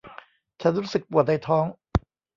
[0.61, 1.65] ฉันรู้สึกปวดในท้อง